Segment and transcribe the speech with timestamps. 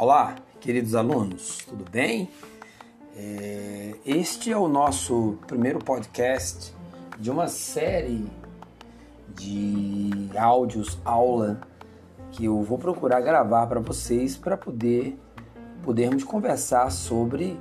[0.00, 2.30] Olá, queridos alunos, tudo bem?
[3.16, 6.72] É, este é o nosso primeiro podcast
[7.18, 8.24] de uma série
[9.34, 11.60] de áudios aula
[12.30, 15.18] que eu vou procurar gravar para vocês para poder
[15.82, 17.58] podermos conversar sobre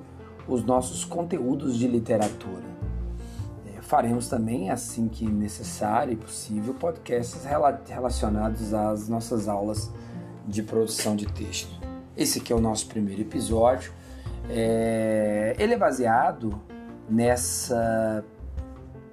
[0.47, 2.65] os nossos conteúdos de literatura.
[3.75, 7.43] É, faremos também, assim que necessário e possível, podcasts
[7.87, 9.91] relacionados às nossas aulas
[10.47, 11.76] de produção de texto.
[12.17, 13.93] Esse aqui é o nosso primeiro episódio.
[14.49, 16.59] É, ele é baseado
[17.07, 18.25] nessa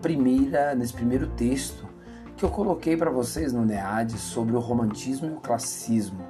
[0.00, 1.86] primeira, nesse primeiro texto
[2.34, 6.26] que eu coloquei para vocês no NEAD sobre o romantismo e o classicismo.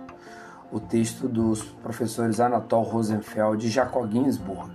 [0.73, 4.73] O texto dos professores Anatol Rosenfeld e Jacob Ginsburg.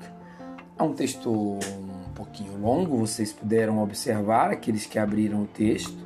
[0.77, 5.97] É um texto um pouquinho longo, vocês puderam observar, aqueles que abriram o texto,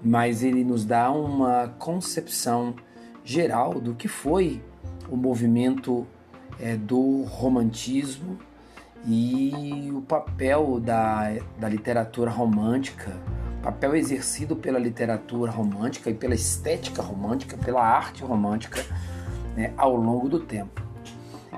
[0.00, 2.76] mas ele nos dá uma concepção
[3.24, 4.62] geral do que foi
[5.10, 6.06] o movimento
[6.60, 8.38] é, do romantismo
[9.06, 13.12] e o papel da, da literatura romântica,
[13.62, 18.84] papel exercido pela literatura romântica e pela estética romântica, pela arte romântica
[19.56, 20.82] né, ao longo do tempo.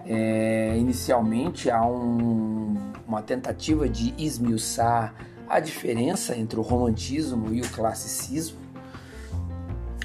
[0.07, 2.75] É, inicialmente há um,
[3.07, 5.15] uma tentativa de esmiuçar
[5.49, 8.60] a diferença entre o romantismo e o classicismo,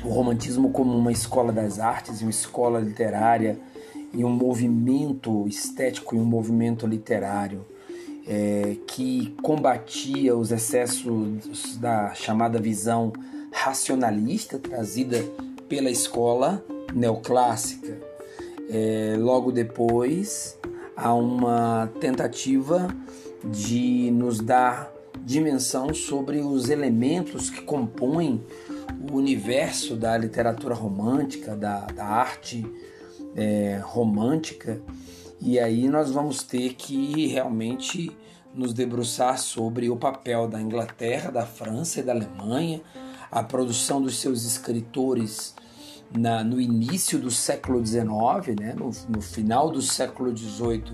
[0.06, 3.58] o romantismo como uma escola das artes, uma escola literária
[4.14, 7.66] e um movimento estético e um movimento literário
[8.28, 13.12] é, que combatia os excessos da chamada visão
[13.52, 15.24] racionalista trazida
[15.68, 17.98] pela escola neoclássica.
[18.70, 20.58] É, logo depois,
[20.96, 22.88] há uma tentativa
[23.44, 24.92] de nos dar
[25.24, 28.44] dimensão sobre os elementos que compõem
[29.12, 32.66] o universo da literatura romântica, da, da arte
[33.36, 34.82] é, romântica,
[35.42, 38.16] e aí nós vamos ter que realmente
[38.54, 42.82] nos debruçar sobre o papel da Inglaterra, da França e da Alemanha,
[43.30, 45.54] a produção dos seus escritores
[46.18, 48.06] na, no início do século XIX,
[48.60, 50.94] né, no, no final do século XVIII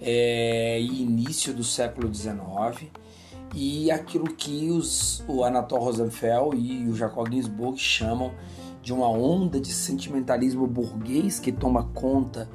[0.00, 2.90] é, e início do século XIX,
[3.54, 8.32] e aquilo que os, o Anatol Rosenfeld e o Jacob Ginsburg chamam
[8.82, 12.48] de uma onda de sentimentalismo burguês que toma conta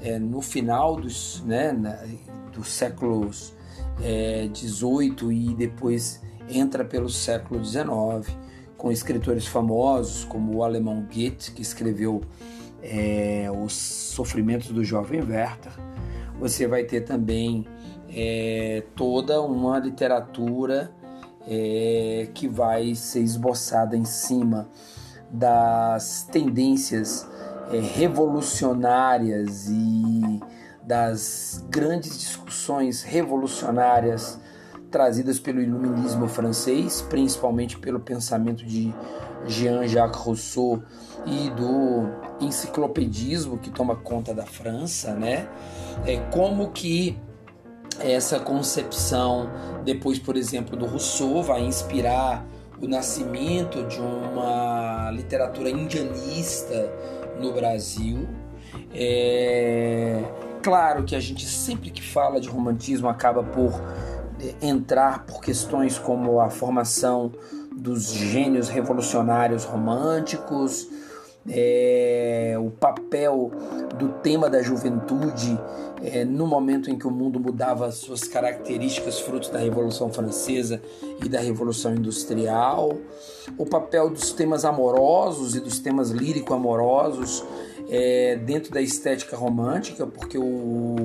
[0.00, 1.98] é, no final dos, né, na,
[2.52, 3.54] dos séculos
[4.02, 8.32] é, 18 e depois entra pelo século 19
[8.76, 12.22] com escritores famosos como o alemão Goethe que escreveu
[12.82, 15.72] é, os sofrimentos do jovem Werther.
[16.40, 17.66] Você vai ter também
[18.10, 20.90] é, toda uma literatura
[21.46, 24.68] é, que vai ser esboçada em cima
[25.30, 27.28] das tendências
[27.72, 30.40] é, revolucionárias e
[30.82, 34.40] das grandes discussões revolucionárias
[34.90, 38.94] trazidas pelo iluminismo francês, principalmente pelo pensamento de
[39.46, 40.82] Jean-Jacques Rousseau
[41.26, 42.08] e do
[42.40, 45.48] enciclopedismo que toma conta da França, né?
[46.06, 47.18] É como que
[48.00, 49.50] essa concepção,
[49.84, 52.44] depois, por exemplo, do Rousseau, vai inspirar
[52.80, 56.92] o nascimento de uma literatura indianista
[57.40, 58.28] no Brasil.
[58.94, 60.22] É
[60.62, 63.72] claro que a gente sempre que fala de romantismo acaba por
[64.40, 67.32] é, entrar por questões como a formação
[67.74, 70.86] dos gênios revolucionários românticos,
[71.50, 73.50] é, o papel
[73.98, 75.58] do tema da juventude
[76.02, 80.80] é, no momento em que o mundo mudava suas características fruto da Revolução Francesa
[81.24, 82.96] e da Revolução Industrial,
[83.56, 87.44] o papel dos temas amorosos e dos temas lírico-amorosos
[87.88, 90.96] é, dentro da estética romântica, porque o,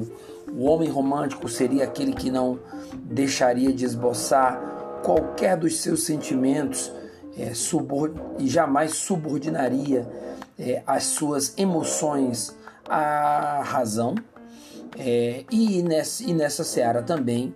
[0.52, 2.60] o homem romântico seria aquele que não
[3.06, 6.92] deixaria de esboçar qualquer dos seus sentimentos
[7.38, 7.52] é,
[8.40, 10.08] e jamais subordinaria
[10.58, 12.56] é, as suas emoções
[12.88, 14.16] à razão.
[14.98, 17.54] É, e, nessa, e nessa seara também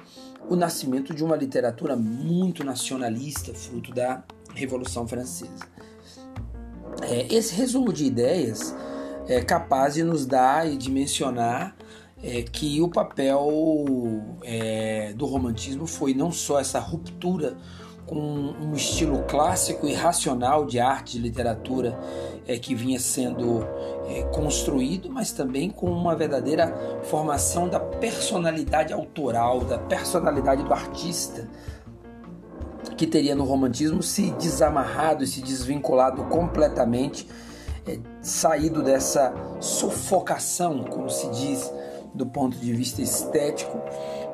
[0.50, 4.24] o nascimento de uma literatura muito nacionalista, fruto da
[4.56, 5.68] Revolução Francesa.
[7.01, 8.75] É, esse resumo de ideias
[9.27, 11.75] é capaz de nos dar e de mencionar
[12.24, 13.47] é, que o papel
[14.44, 17.56] é, do romantismo foi não só essa ruptura
[18.07, 22.00] com um estilo clássico e racional de arte e literatura
[22.48, 23.68] é, que vinha sendo
[24.07, 26.74] é, construído, mas também com uma verdadeira
[27.04, 31.50] formação da personalidade autoral, da personalidade do artista,
[32.95, 37.27] que teria no romantismo se desamarrado e se desvinculado completamente
[37.86, 41.71] é, saído dessa sufocação, como se diz,
[42.13, 43.80] do ponto de vista estético,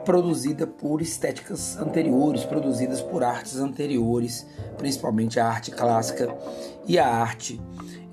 [0.05, 4.45] produzida por estéticas anteriores, produzidas por artes anteriores,
[4.77, 6.35] principalmente a arte clássica
[6.87, 7.59] e a arte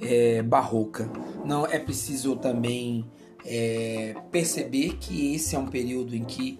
[0.00, 1.10] é, barroca.
[1.44, 3.04] Não é preciso também
[3.44, 6.58] é, perceber que esse é um período em que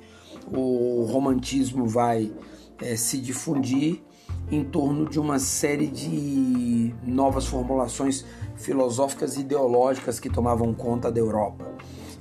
[0.52, 2.32] o romantismo vai
[2.80, 4.02] é, se difundir
[4.50, 8.24] em torno de uma série de novas formulações
[8.56, 11.72] filosóficas e ideológicas que tomavam conta da Europa.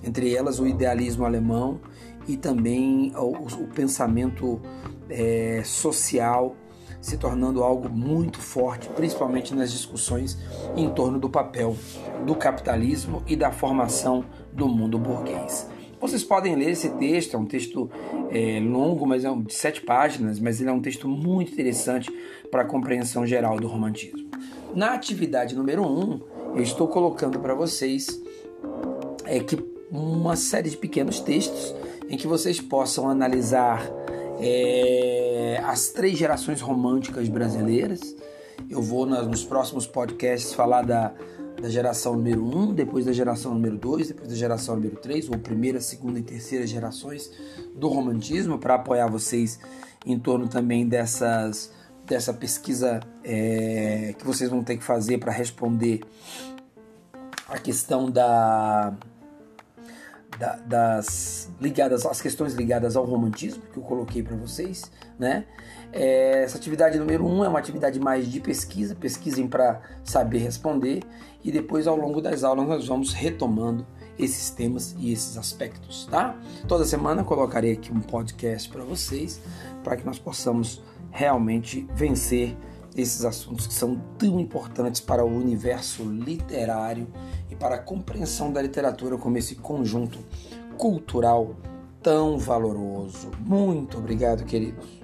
[0.04, 1.80] Entre elas, o idealismo alemão
[2.28, 4.62] e também o, o pensamento
[5.10, 6.56] é, social
[7.02, 10.38] se tornando algo muito forte, principalmente nas discussões
[10.76, 11.76] em torno do papel
[12.26, 15.68] do capitalismo e da formação do mundo burguês.
[16.00, 17.90] Vocês podem ler esse texto, é um texto
[18.30, 22.10] é, longo, mas é um, de sete páginas, mas ele é um texto muito interessante
[22.50, 24.30] para a compreensão geral do romantismo.
[24.74, 26.22] Na atividade número um,
[26.56, 28.22] eu estou colocando para vocês
[29.26, 29.58] é, que
[29.92, 31.74] uma série de pequenos textos
[32.10, 33.90] em que vocês possam analisar
[34.40, 38.16] é, as três gerações românticas brasileiras.
[38.70, 41.14] Eu vou nos próximos podcasts falar da
[41.62, 45.38] da geração número 1, depois da geração número 2, depois da geração número 3, ou
[45.38, 47.32] primeira, segunda e terceira gerações
[47.76, 49.60] do romantismo, para apoiar vocês
[50.06, 56.02] em torno também dessas dessa pesquisa é, que vocês vão ter que fazer para responder
[57.48, 58.92] a questão da,
[60.40, 64.90] da, das ligadas às questões ligadas ao romantismo que eu coloquei para vocês,
[65.20, 65.46] né?
[65.92, 71.04] É, essa atividade número um é uma atividade mais de pesquisa, pesquisem para saber responder
[71.44, 73.86] e depois ao longo das aulas nós vamos retomando
[74.18, 76.36] esses temas e esses aspectos, tá?
[76.68, 79.42] Toda semana colocarei aqui um podcast para vocês,
[79.84, 80.82] para que nós possamos
[81.12, 82.56] realmente vencer
[82.96, 87.08] esses assuntos que são tão importantes para o universo literário
[87.50, 90.20] e para a compreensão da literatura como esse conjunto
[90.78, 91.56] cultural
[92.02, 93.32] tão valoroso.
[93.40, 94.99] Muito obrigado, queridos.